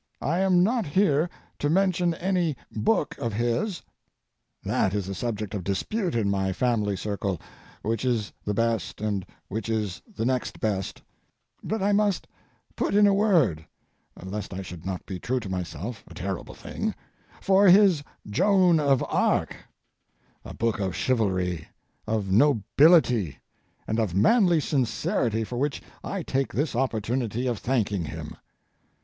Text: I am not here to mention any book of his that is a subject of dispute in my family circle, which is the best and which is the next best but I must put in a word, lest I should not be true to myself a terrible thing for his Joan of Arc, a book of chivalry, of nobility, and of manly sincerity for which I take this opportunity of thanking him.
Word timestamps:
I 0.23 0.39
am 0.39 0.63
not 0.63 0.87
here 0.87 1.29
to 1.59 1.69
mention 1.69 2.15
any 2.15 2.57
book 2.71 3.15
of 3.19 3.33
his 3.33 3.83
that 4.63 4.95
is 4.95 5.07
a 5.07 5.13
subject 5.13 5.53
of 5.53 5.63
dispute 5.63 6.15
in 6.15 6.27
my 6.27 6.53
family 6.53 6.97
circle, 6.97 7.39
which 7.83 8.03
is 8.03 8.33
the 8.43 8.55
best 8.55 8.99
and 8.99 9.23
which 9.47 9.69
is 9.69 10.01
the 10.11 10.25
next 10.25 10.59
best 10.59 11.03
but 11.63 11.83
I 11.83 11.91
must 11.91 12.25
put 12.75 12.95
in 12.95 13.05
a 13.05 13.13
word, 13.13 13.63
lest 14.19 14.55
I 14.55 14.63
should 14.63 14.87
not 14.87 15.05
be 15.05 15.19
true 15.19 15.39
to 15.39 15.49
myself 15.49 16.03
a 16.07 16.15
terrible 16.15 16.55
thing 16.55 16.95
for 17.39 17.67
his 17.67 18.01
Joan 18.27 18.79
of 18.79 19.03
Arc, 19.07 19.55
a 20.43 20.55
book 20.55 20.79
of 20.79 20.95
chivalry, 20.95 21.67
of 22.07 22.31
nobility, 22.31 23.37
and 23.85 23.99
of 23.99 24.15
manly 24.15 24.61
sincerity 24.61 25.43
for 25.43 25.59
which 25.59 25.79
I 26.03 26.23
take 26.23 26.51
this 26.51 26.75
opportunity 26.75 27.45
of 27.45 27.59
thanking 27.59 28.05
him. 28.05 28.35